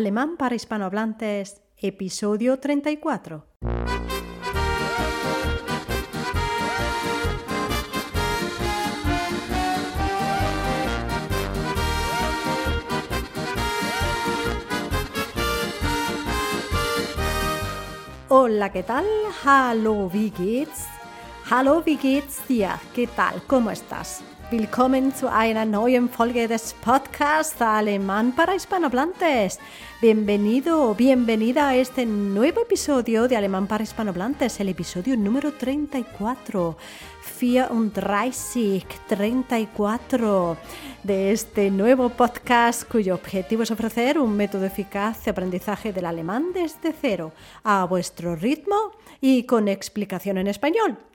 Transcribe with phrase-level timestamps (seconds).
[0.00, 3.44] Alemán para hispanohablantes, episodio 34.
[18.30, 19.04] Hola, ¿qué tal?
[19.44, 20.89] Hallo, wie geht's?
[21.52, 22.78] Hallo, wie geht's dir?
[22.94, 23.42] ¿Qué tal?
[23.48, 24.22] ¿Cómo estás?
[24.52, 29.58] Willkommen zu einer neuen Folge des Podcasts Alemán para Hispanohablantes.
[30.00, 36.76] Bienvenido, bienvenida a este nuevo episodio de Alemán para Hispanohablantes, el episodio número 34.
[37.40, 40.56] 34, 34
[41.02, 46.52] de este nuevo podcast cuyo objetivo es ofrecer un método eficaz de aprendizaje del alemán
[46.54, 47.32] desde cero,
[47.64, 51.09] a vuestro ritmo y con explicación en español.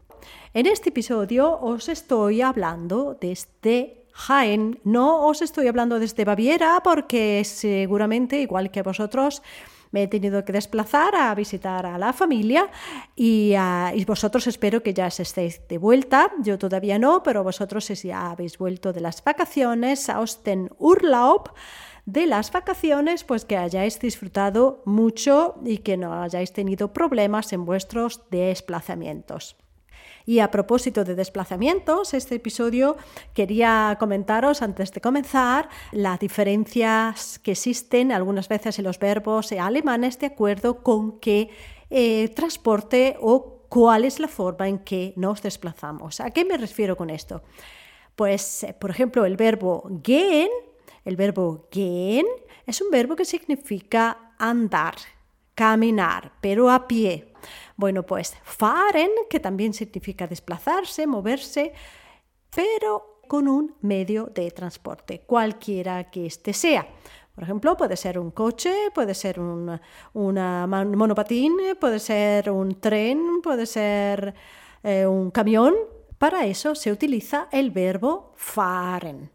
[0.54, 7.44] En este episodio os estoy hablando desde Jaén, no os estoy hablando desde Baviera porque
[7.44, 9.42] seguramente, igual que vosotros,
[9.92, 12.70] me he tenido que desplazar a visitar a la familia
[13.16, 13.56] y,
[14.06, 16.32] vosotros espero que ya estéis de vuelta.
[16.44, 21.52] Yo todavía no, pero vosotros si ya habéis vuelto de las vacaciones, aus den Urlaub,
[22.06, 27.66] de las vacaciones, pues que hayáis disfrutado mucho y que no hayáis tenido problemas en
[27.66, 29.56] vuestros desplazamientos.
[30.26, 32.98] Y a propósito de desplazamientos, este episodio
[33.34, 40.20] quería comentaros antes de comenzar las diferencias que existen algunas veces en los verbos alemanes
[40.20, 41.50] de acuerdo con qué
[41.90, 46.20] eh, transporte o cuál es la forma en que nos desplazamos.
[46.20, 47.44] ¿A qué me refiero con esto?
[48.16, 50.50] Pues, eh, por ejemplo, el verbo gehen,
[51.04, 52.26] el verbo gehen
[52.66, 54.96] es un verbo que significa andar,
[55.54, 57.32] caminar, pero a pie.
[57.76, 61.74] Bueno, pues fahren, que también significa desplazarse, moverse,
[62.56, 66.88] pero con un medio de transporte, cualquiera que éste sea.
[67.34, 69.80] Por ejemplo, puede ser un coche, puede ser un
[70.14, 74.34] monopatín, puede ser un tren, puede ser
[74.84, 75.76] eh, un camión.
[76.18, 79.30] Para eso se utiliza el verbo fahren.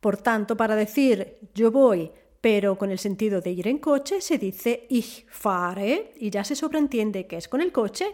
[0.00, 2.12] Por tanto, para decir yo voy
[2.46, 6.54] pero con el sentido de ir en coche se dice ich fahre y ya se
[6.54, 8.06] sobreentiende que es con el coche.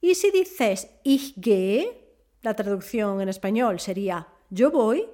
[0.00, 5.06] Y si dices ich gehe, la traducción en español sería yo voy,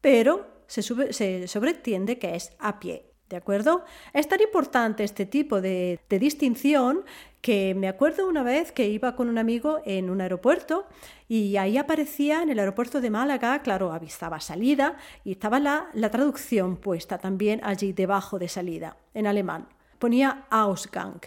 [0.00, 3.09] pero se, se sobreentiende que es a pie.
[3.30, 3.84] ¿De acuerdo?
[4.12, 7.04] Es tan importante este tipo de, distinción
[7.40, 10.84] que me acuerdo una vez que iba con un amigo en un aeropuerto
[11.28, 16.10] y ahí aparecía en el aeropuerto de Málaga, claro, estaba salida y estaba la, la
[16.10, 19.68] traducción puesta también allí debajo de salida, en alemán.
[20.00, 21.20] Ponía Ausgang.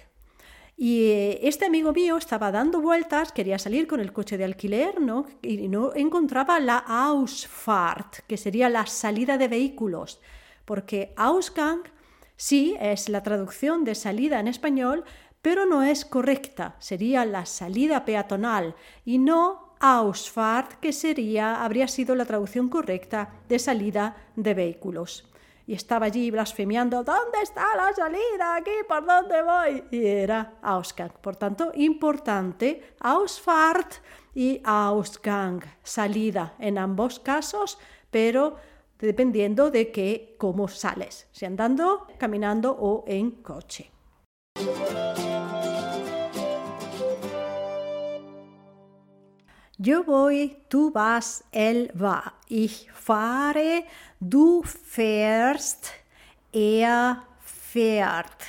[0.76, 5.00] Y eh, este amigo mío estaba dando vueltas, quería salir con el coche de alquiler,
[5.00, 5.26] ¿no?
[5.42, 10.20] Y no encontraba la Ausfahrt, que sería la salida de vehículos,
[10.66, 11.84] porque Ausgang
[12.36, 15.04] Sí, es la traducción de salida en español,
[15.42, 16.76] pero no es correcta.
[16.80, 18.76] Sería la salida peatonal
[19.06, 25.30] y no Ausfahrt, que sería, habría sido la traducción correcta de salida de vehículos.
[25.66, 28.56] Y estaba allí blasfemiando, ¿dónde está la salida?
[28.58, 29.84] ¿Aquí por dónde voy?
[29.92, 31.14] Y era Ausgang.
[31.22, 33.94] Por tanto, importante, Ausfahrt
[34.36, 37.78] y Ausgang, salida en ambos casos,
[38.12, 38.58] pero
[39.06, 43.92] dependiendo de qué, cómo sales, si andando, caminando o en coche.
[49.78, 52.36] Yo voy, tú vas, él va.
[52.48, 53.86] Ich fahre,
[54.20, 55.88] du fährst,
[56.54, 58.42] er fährt.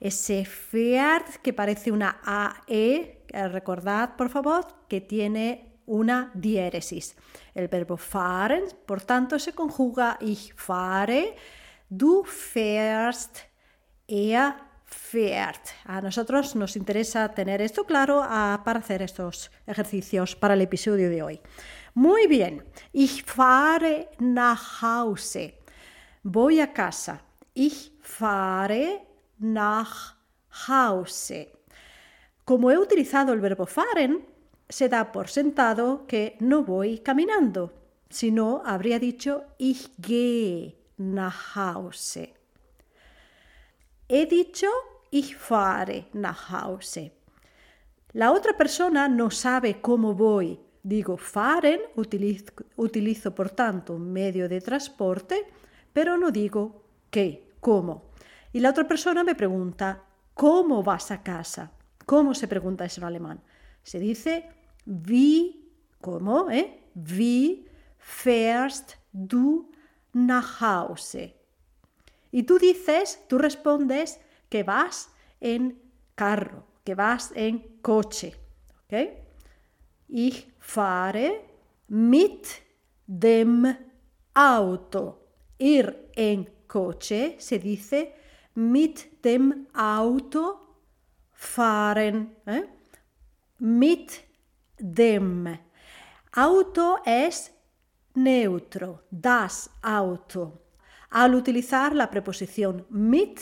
[0.00, 7.16] Ese fährt que parece una AE, recordad por favor que tiene una diéresis.
[7.52, 11.34] El verbo fahren, por tanto, se conjuga ich fahre,
[11.88, 13.38] du fährst,
[14.06, 15.70] er fährt.
[15.84, 18.22] A nosotros nos interesa tener esto claro
[18.64, 21.40] para hacer estos ejercicios para el episodio de hoy.
[21.94, 22.62] Muy bien,
[22.92, 25.58] ich fahre nach Hause.
[26.22, 27.20] Voy a casa.
[27.52, 29.06] Ich fahre
[29.38, 30.16] nach
[30.68, 31.52] Hause.
[32.44, 34.24] Como he utilizado el verbo fahren,
[34.70, 37.72] se da por sentado que no voy caminando,
[38.08, 42.34] sino habría dicho ich gehe nach Hause.
[44.08, 44.68] He dicho
[45.10, 47.12] ich fahre nach Hause.
[48.12, 50.58] La otra persona no sabe cómo voy.
[50.82, 55.46] Digo fahren, utilizo, utilizo por tanto un medio de transporte,
[55.92, 58.10] pero no digo qué, cómo.
[58.52, 61.72] Y la otra persona me pregunta, ¿cómo vas a casa?
[62.06, 63.40] ¿Cómo se pregunta eso en alemán?
[63.82, 64.48] Se dice
[64.84, 65.54] Wie,
[66.00, 66.48] ¿cómo?
[66.50, 66.70] Eh?
[66.94, 67.66] Wie
[67.98, 69.70] fährst du
[70.12, 71.34] nach Hause?
[72.32, 75.10] Y tú dices, tú respondes que vas
[75.40, 75.80] en
[76.14, 78.34] carro, que vas en coche.
[78.84, 78.94] ¿Ok?
[80.08, 81.44] Ich fahre
[81.88, 82.46] mit
[83.06, 83.76] dem
[84.34, 85.18] Auto.
[85.58, 88.14] Ir en coche se dice
[88.54, 90.76] mit dem Auto
[91.32, 92.36] fahren.
[92.46, 92.62] ¿eh?
[93.58, 94.20] Mit
[94.80, 95.58] dem.
[96.32, 97.52] Auto es
[98.14, 100.62] neutro, das Auto.
[101.10, 103.40] Al utilizar la preposición mit,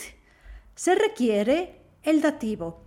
[0.75, 2.81] se requiere el dativo.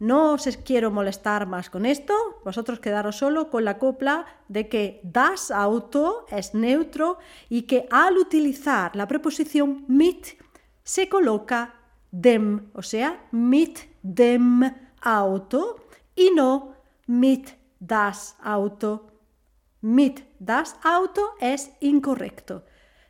[0.00, 2.14] No os quiero molestar más con esto,
[2.44, 7.18] vosotros quedaros solo con la copla de que das Auto es neutro
[7.48, 10.38] y que al utilizar la preposición mit
[10.84, 11.74] se coloca
[12.12, 14.62] dem, o sea, mit dem
[15.00, 15.76] Auto
[16.14, 16.77] y no
[17.08, 19.10] mit das Auto.
[19.80, 22.62] Mit das Auto es incorrecto.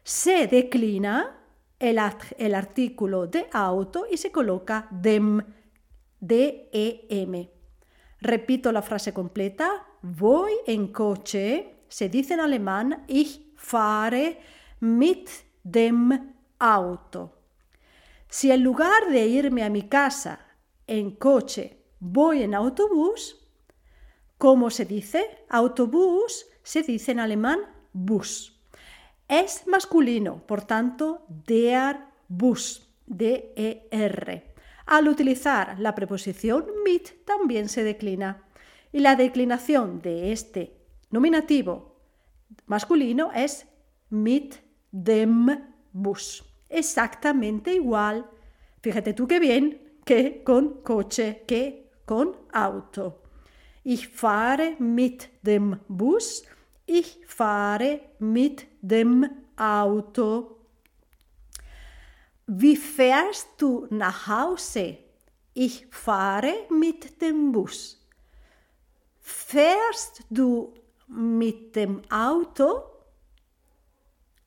[0.03, 1.37] Se declina
[1.79, 2.01] el,
[2.39, 5.43] el artículo de auto y se coloca dem,
[6.21, 7.51] D-E-M.
[8.21, 9.87] Repito la frase completa.
[10.03, 11.85] Voy en coche.
[11.89, 14.39] Se dice en alemán ich fahre
[14.81, 15.29] mit
[15.63, 17.35] dem Auto.
[18.29, 20.41] Si en lugar de irme a mi casa
[20.87, 23.48] en coche voy en autobús,
[24.39, 25.45] ¿cómo se dice?
[25.49, 27.61] Autobús se dice en alemán
[27.93, 28.59] Bus.
[29.29, 31.99] Es masculino, por tanto, der
[32.29, 34.55] Bus, D-E-R.
[34.87, 38.45] Al utilizar la preposición mit también se declina.
[38.91, 40.79] Y la declinación de este
[41.11, 41.97] nominativo
[42.67, 43.67] masculino es
[44.09, 44.55] mit
[44.91, 46.45] dem Bus.
[46.71, 48.31] Exactamente igual,
[48.81, 53.23] fíjate tú qué bien, que con coche, que con auto.
[53.91, 56.43] Ich fahre mit dem Bus
[56.85, 59.27] Ich fahre mit dem
[59.57, 60.59] Auto.
[62.47, 64.99] Wie fährst du nach Hause?
[65.55, 68.07] Ich fahre mit dem Bus.
[69.21, 70.75] Fährst du
[71.07, 72.83] mit dem Auto?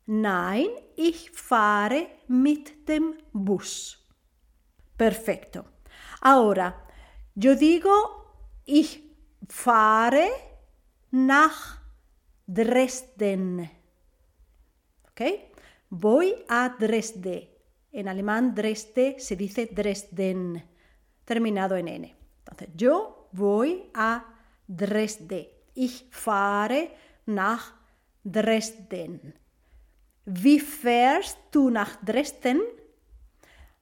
[0.05, 3.97] Nein, ich fahre mit dem Bus.
[4.95, 5.65] Perfecto.
[6.21, 6.75] Ahora,
[7.33, 7.95] yo digo,
[8.65, 9.10] ich
[9.51, 10.31] fahre
[11.12, 11.81] nach
[12.48, 13.69] Dresden.
[15.09, 15.21] ¿Ok?
[15.89, 17.50] Voy a Dresde.
[17.92, 20.63] En alemán Dresde se dice Dresden,
[21.25, 22.15] terminado en N.
[22.39, 24.24] Entonces, yo voy a
[24.65, 25.68] Dresde.
[25.75, 26.95] Ich fahre
[27.25, 27.74] nach
[28.24, 29.33] Dresden.
[30.25, 32.62] Wie fährst du nach Dresden?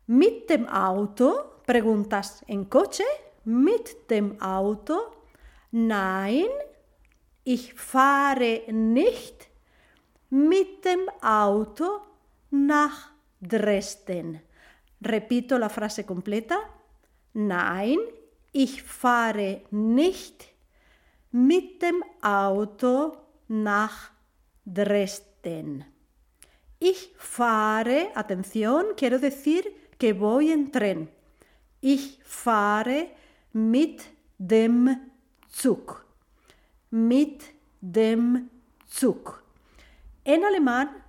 [0.08, 1.62] Mit dem Auto?
[1.68, 3.04] Preguntas en coche.
[3.44, 5.19] Mit dem Auto?
[5.72, 6.48] Nein,
[7.44, 9.50] ich fahre nicht
[10.30, 12.02] mit dem Auto
[12.52, 14.42] nach Dresden.
[15.02, 16.58] Repito la frase completa.
[17.34, 17.98] Nein,
[18.52, 20.54] ich fahre nicht
[21.32, 23.18] mit dem Auto
[23.48, 24.12] nach
[24.66, 25.86] Dresden.
[26.80, 29.64] Ich fahre, atención, quiero decir
[29.98, 31.10] que voy en tren.
[31.82, 33.10] Ich fahre
[33.52, 34.04] mit
[34.38, 34.98] dem
[35.52, 36.06] Zug
[36.90, 38.50] mit dem
[38.88, 39.44] Zug.
[40.24, 41.04] En alemán,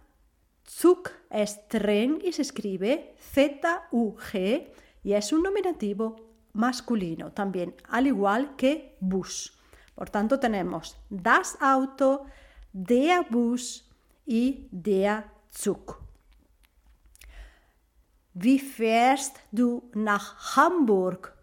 [0.66, 4.72] Zug es tren y se escribe Z-U-G
[5.02, 6.16] y es un nominativo
[6.52, 9.56] masculino también, al igual que bus.
[9.94, 12.26] Por tanto, tenemos das Auto,
[12.72, 13.84] der Bus
[14.26, 15.98] y der Zug.
[18.32, 21.34] Wie fährst du nach Hamburg?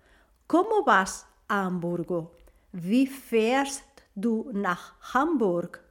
[0.47, 2.36] ¿Cómo vas a Hamburgo?
[2.71, 3.83] Wie fährst
[4.15, 5.83] du nach Hamburg?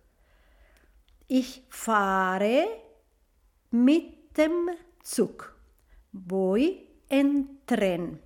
[1.29, 2.67] Ich fahre
[3.71, 4.71] mit dem
[5.03, 5.57] Zug.
[6.13, 8.21] Voy en tren.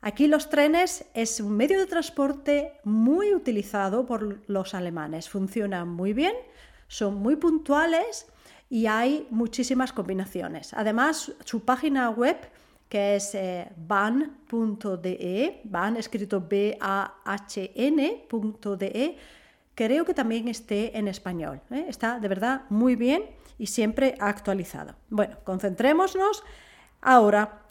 [0.00, 5.28] Aquí los trenes es un medio de transporte muy utilizado por los alemanes.
[5.28, 6.34] Funcionan muy bien,
[6.88, 8.26] son muy puntuales
[8.68, 10.74] y hay muchísimas combinaciones.
[10.74, 12.36] Además, su página web
[12.92, 16.76] que es eh, ban.de, ban escrito B-A-H-N.de,
[19.74, 21.62] creo que también esté en español.
[21.70, 21.86] ¿eh?
[21.88, 23.24] Está de verdad muy bien
[23.56, 24.94] y siempre actualizado.
[25.08, 26.44] Bueno, concentrémonos
[27.00, 27.62] ahora.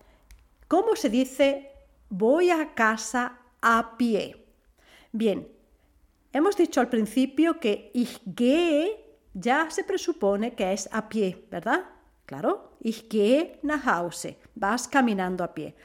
[0.67, 1.69] ¿Cómo se dice
[2.09, 4.43] voy a casa a pie?
[5.11, 5.47] Bien,
[6.33, 11.85] hemos dicho al principio que ich gehe ya se presupone que es a pie, ¿verdad?
[12.25, 14.37] Claro, ich gehe nach Hause.
[14.55, 15.75] Vas caminando a pie.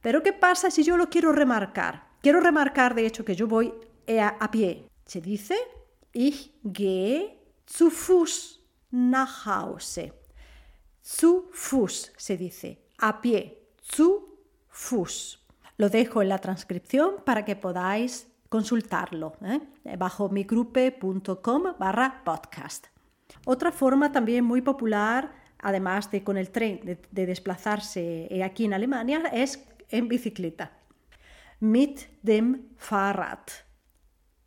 [0.00, 2.04] Pero ¿qué pasa si yo lo quiero remarcar?
[2.20, 3.72] Quiero remarcar, de hecho, que yo voy
[4.20, 4.88] a, pie.
[5.06, 5.56] Se dice,
[6.12, 10.12] ich gehe zu Fuß nach Hause.
[11.02, 15.40] zu Fuß se dice, a pie, zu Fuß.
[15.78, 19.96] Lo dejo en la transcripción para que podáis consultarlo ¿eh?
[19.96, 22.86] bajo migrupe.com barra podcast.
[23.46, 28.74] Otra forma también muy popular, además de con el tren, de, desplazarse eh, aquí en
[28.74, 30.72] Alemania, es en bicicleta.
[31.60, 33.46] Mit dem Fahrrad.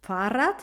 [0.02, 0.58] Fahrrad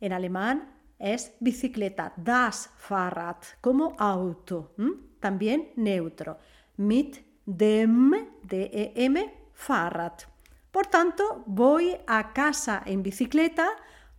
[0.00, 4.74] en alemán es bicicleta, das Fahrrad, como auto,
[5.20, 6.38] también neutro.
[6.76, 8.12] Mit dem,
[8.42, 10.12] D-E-M, Fahrrad.
[10.70, 13.68] Por tanto, voy a casa en bicicleta,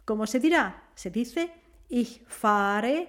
[0.06, 0.84] ¿cómo se dirá?
[0.94, 3.08] Se dice ich fahre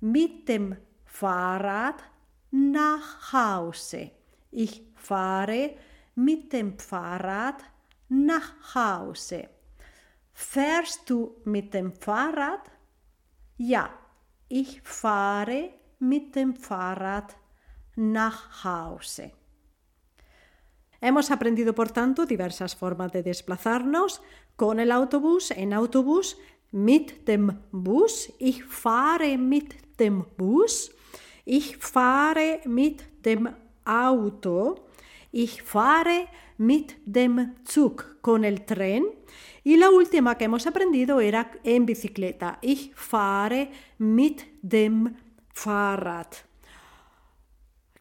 [0.00, 0.76] mit dem
[1.08, 2.04] Fahrrad
[2.50, 4.12] nach Hause.
[4.50, 5.74] Ich fahre
[6.14, 7.64] mit dem Fahrrad
[8.08, 9.48] nach Hause.
[10.32, 12.70] Fährst du mit dem Fahrrad?
[13.56, 13.90] Ja,
[14.48, 17.36] ich fahre mit dem Fahrrad
[17.96, 19.32] nach Hause.
[21.00, 24.20] Hemos aprendido, por tanto, diversas formas de desplazarnos
[24.56, 26.36] con el autobús, en autobús,
[26.70, 30.90] mit dem Bus, ich fahre mit dem Bus,
[31.48, 33.48] ich fahre mit dem
[33.84, 34.86] Auto,
[35.32, 36.28] ich fahre
[36.58, 39.04] mit dem Zug, con el tren.
[39.64, 42.58] Y la última que hemos aprendido era en bicicleta.
[42.60, 45.16] Ich fahre mit dem
[45.52, 46.28] Fahrrad.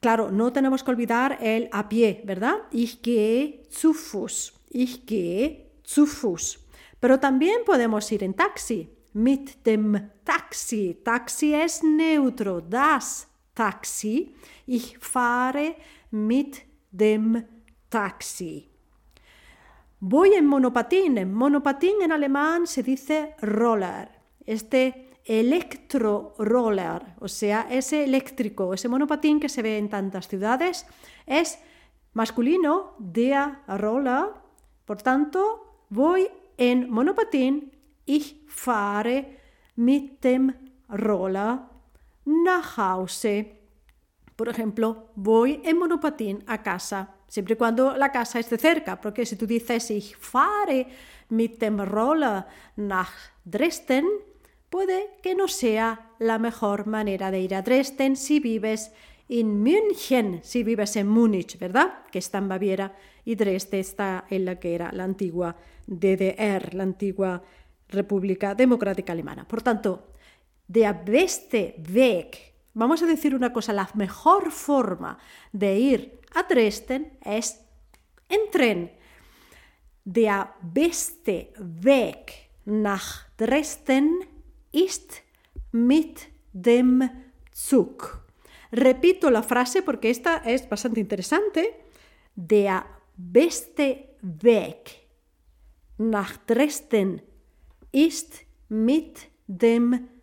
[0.01, 2.55] Claro, no tenemos que olvidar el a pie, ¿verdad?
[2.71, 4.53] Ich gehe zu Fuß.
[4.69, 6.59] Ich gehe zu Fuß.
[6.99, 8.89] Pero también podemos ir en taxi.
[9.13, 11.01] Mit dem Taxi.
[11.03, 12.61] Taxi es neutro.
[12.61, 13.27] Das
[13.57, 14.35] Taxi.
[14.67, 15.75] Ich fahre
[16.11, 17.43] mit dem
[17.89, 18.69] Taxi.
[19.99, 21.33] Voy en monopatín.
[21.33, 24.09] Monopatín en alemán se dice roller.
[24.45, 30.85] Este electro roller, o sea, ese eléctrico, ese monopatín que se ve en tantas ciudades,
[31.25, 31.59] es
[32.13, 34.25] masculino, der roller.
[34.85, 37.71] Por tanto, voy en monopatín,
[38.05, 39.39] ich fahre
[39.75, 40.53] mit dem
[40.89, 41.59] Roller
[42.27, 43.55] nach Hause.
[44.36, 49.25] Por ejemplo, voy en monopatín a casa, siempre y cuando la casa esté cerca, porque
[49.25, 50.88] si tú dices ich fahre
[51.29, 53.10] mit dem Roller nach
[53.43, 54.05] Dresden,
[54.69, 58.91] puede que no sea la mejor manera de ir a Dresden si vives
[59.29, 62.05] en München, si vives en Múnich, ¿verdad?
[62.12, 65.55] Que está en Baviera y Dresde está en la que era la antigua
[65.88, 67.41] DDR, la antigua
[67.89, 69.48] República Democrática Alemana.
[69.48, 70.10] Por tanto,
[70.67, 75.17] de beste Weg, vamos a decir una cosa, la mejor forma
[75.51, 77.59] de ir a Dresden es
[78.29, 78.91] en tren.
[80.03, 84.21] Der beste Weg nach Dresden
[84.71, 85.24] ist
[85.71, 87.09] mit dem
[87.51, 88.25] Zug.
[88.71, 91.74] Repito la frase porque esta es bastante interesante.
[92.36, 95.07] Der beste Weg
[95.97, 97.21] nach Dresden
[97.91, 100.16] ist mit dem Zug.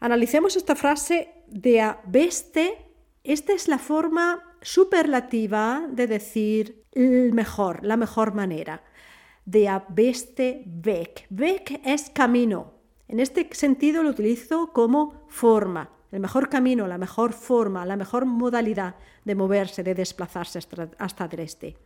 [0.00, 2.86] Analicemos esta frase de a beste.
[3.22, 8.82] Esta es la forma superlativa de decir el mejor, la mejor manera.
[9.44, 11.26] De a beste Weg.
[11.30, 12.74] Weg es camino.
[13.08, 18.24] En este sentido lo utilizo como forma, el mejor camino, la mejor forma, la mejor
[18.24, 20.60] modalidad de moverse, de desplazarse
[20.98, 21.76] hasta Dresde.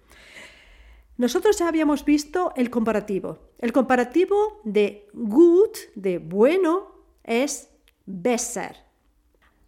[1.16, 3.38] Nosotros ya habíamos visto el comparativo.
[3.58, 7.70] El comparativo de gut, de bueno, es
[8.04, 8.76] besser.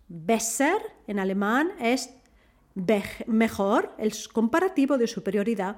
[0.09, 2.11] Besser en alemán es
[3.27, 5.77] mejor, el comparativo de superioridad,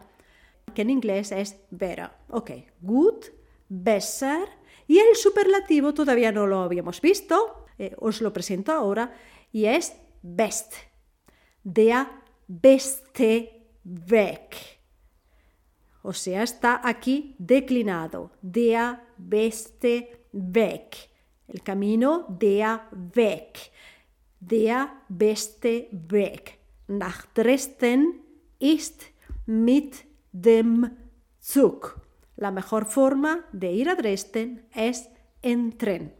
[0.74, 2.10] que en inglés es better.
[2.30, 3.26] Ok, gut,
[3.68, 4.48] besser.
[4.86, 9.12] Y el superlativo todavía no lo habíamos visto, eh, os lo presento ahora,
[9.52, 10.72] y es best.
[11.62, 12.06] Der
[12.46, 14.77] beste Weg
[16.02, 18.30] o sea, está aquí declinado.
[18.42, 21.10] Der beste Weg.
[21.46, 23.72] El camino der Weg.
[24.40, 26.58] Der beste Weg.
[26.86, 28.22] Nach Dresden
[28.58, 29.06] ist
[29.46, 30.96] mit dem
[31.40, 32.00] Zug.
[32.36, 35.08] La mejor forma de ir a Dresden es
[35.42, 36.14] en tren.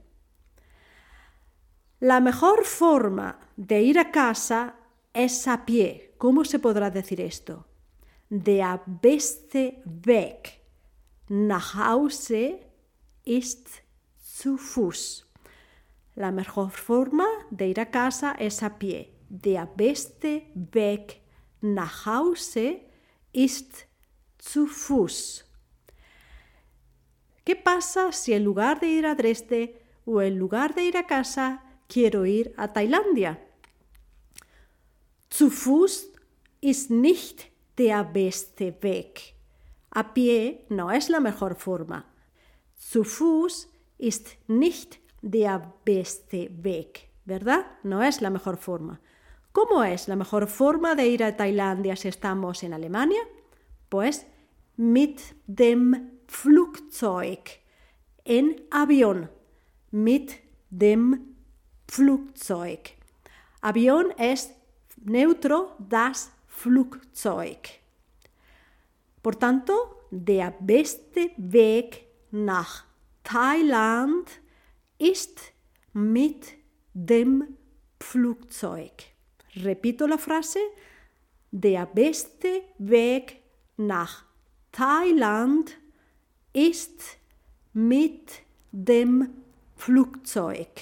[2.01, 4.75] La mejor forma de ir a casa
[5.13, 6.15] es a pie.
[6.19, 7.68] ¿Cómo se podrá decir esto?
[8.31, 10.61] Der beste Weg
[11.29, 12.59] nach Hause
[13.25, 13.67] ist
[14.19, 15.27] zu Fuß.
[16.15, 19.09] La mejor forma de ir a casa es a pie.
[19.31, 21.23] Der beste Weg
[21.63, 22.81] nach Hause
[23.33, 23.87] ist
[24.37, 25.45] zu Fuß.
[27.47, 31.07] ¿Qué pasa si en lugar de ir a Dresde o en lugar de ir a
[31.07, 33.39] casa quiero ir a Tailandia?
[35.31, 36.13] Zu Fuß
[36.61, 39.35] ist nicht der beste Weg.
[39.91, 42.05] A pie no es la mejor forma.
[42.77, 43.69] Zu Fuß
[43.99, 47.65] ist nicht der beste Weg, ¿verdad?
[47.83, 49.01] No es la mejor forma.
[49.53, 53.21] ¿Cómo es la mejor forma de ir a Tailandia si estamos en Alemania?
[53.89, 54.27] Pues
[54.77, 57.41] mit dem Flugzeug,
[58.25, 59.31] en avión,
[59.91, 60.33] mit
[60.71, 61.35] dem
[61.89, 62.81] Flugzeug.
[63.63, 64.53] Avión es
[65.03, 66.31] neutro, das
[66.61, 67.63] Flugzeug.
[69.23, 69.75] Por tanto,
[70.11, 72.85] der beste Weg nach
[73.23, 74.29] Thailand
[74.99, 75.53] ist
[75.93, 76.57] mit
[76.95, 77.57] dem
[78.01, 78.93] Flugzeug.
[79.55, 80.59] Repito la frase,
[81.51, 83.37] der beste Weg
[83.77, 84.25] nach
[84.73, 85.77] Thailand
[86.53, 87.19] ist
[87.73, 89.31] mit dem
[89.77, 90.75] Flugzeug.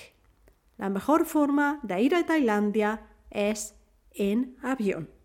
[0.79, 2.99] La mejor forma de ir a Tailandia
[3.31, 3.75] es
[4.15, 5.16] en avión.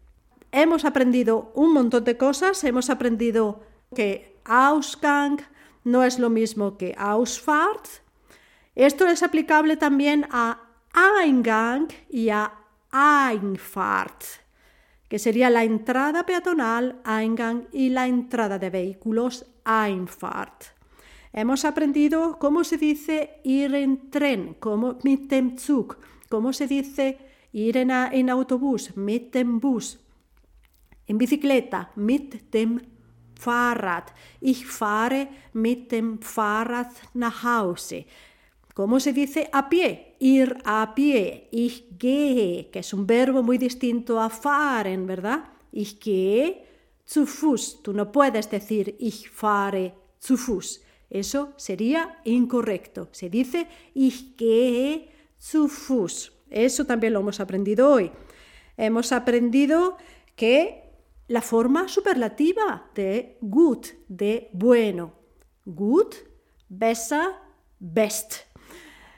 [0.51, 3.62] Hemos aprendido un montón de cosas, hemos aprendido
[3.96, 5.39] que Ausgang
[5.84, 7.88] no es lo mismo que Ausfahrt.
[8.75, 10.62] Esto es aplicable también a
[11.24, 12.51] Eingang y a
[12.91, 14.24] Einfahrt,
[15.08, 20.65] que sería la entrada peatonal Eingang y la entrada de vehículos Einfahrt.
[21.31, 27.17] Hemos aprendido cómo se dice ir en tren, como mit dem Zug, cómo se dice
[27.53, 30.00] ir en, en autobús, mit dem Bus,
[31.12, 32.80] en bicicleta, mit dem
[33.36, 34.13] Fahrrad.
[34.39, 38.06] Ich fahre mit dem Fahrrad nach Hause.
[38.74, 40.15] ¿Cómo se dice a pie?
[40.20, 41.50] Ir a pie.
[41.51, 45.44] Ich gehe, que es un verbo muy distinto a fahren, ¿verdad?
[45.74, 46.63] Ich gehe
[47.03, 47.84] zu Fuß.
[47.84, 50.82] Tú no puedes decir ich fahre zu Fuß.
[51.10, 53.10] Eso sería incorrecto.
[53.12, 56.32] Se dice ich gehe zu Fuß.
[56.50, 58.12] Eso también lo hemos aprendido hoy.
[58.77, 59.98] Hemos aprendido
[60.38, 60.90] que
[61.31, 65.13] la forma superlativa de gut, de bueno.
[65.65, 66.15] Gut,
[66.67, 67.29] besser,
[67.79, 68.34] best.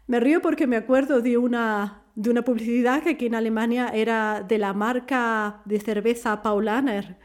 [0.06, 4.46] Me río porque me acuerdo de una, de una publicidad que aquí en Alemania era
[4.48, 7.18] de la marca de cerveza Paulaner,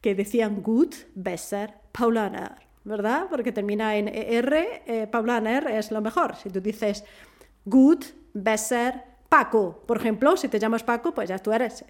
[0.00, 2.52] que decían gut, besser, Paulaner,
[2.84, 3.26] ¿verdad?
[3.28, 6.34] Porque termina en R, eh, Paulaner es lo mejor.
[6.36, 7.04] Si tú dices
[7.66, 11.84] gut, besser, Paco, por ejemplo, si te llamas Paco, pues ya tú eres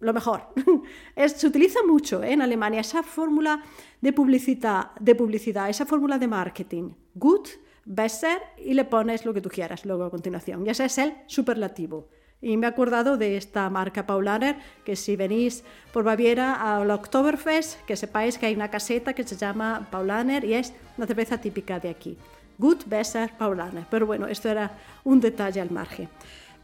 [0.00, 0.48] lo mejor.
[1.26, 2.32] Se utiliza mucho ¿eh?
[2.32, 3.62] en Alemania esa fórmula
[4.00, 6.90] de publicidad, de publicidad, esa fórmula de marketing.
[7.14, 7.48] Gut,
[7.84, 10.64] besser y le pones lo que tú quieras luego a continuación.
[10.64, 12.08] Ya ese es el superlativo.
[12.42, 17.82] Y me he acordado de esta marca Paulaner, que si venís por Baviera al Oktoberfest,
[17.84, 21.78] que sepáis que hay una caseta que se llama Paulaner y es una cerveza típica
[21.78, 22.16] de aquí.
[22.56, 23.86] Gut, besser, Paulaner.
[23.90, 24.70] Pero bueno, esto era
[25.04, 26.08] un detalle al margen.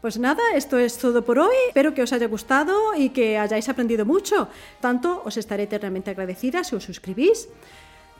[0.01, 1.55] Pues nada, esto es todo por hoy.
[1.69, 4.47] Espero que os haya gustado y que hayáis aprendido mucho.
[4.79, 7.49] Tanto os estaré eternamente agradecida si os suscribís.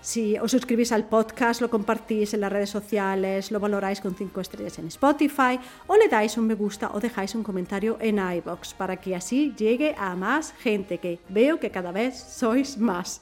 [0.02, 4.42] Si os suscribís al podcast, lo compartís en las redes sociales, lo valoráis con 5
[4.42, 8.74] estrellas en Spotify o le dais un me gusta o dejáis un comentario en iBox
[8.74, 13.22] para que así llegue a más gente que veo que cada vez sois más.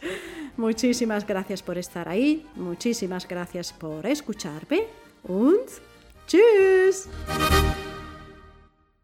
[0.57, 4.85] Muchísimas gracias por estar ahí, muchísimas gracias por escucharme
[5.23, 5.67] und
[6.27, 7.07] tschüss.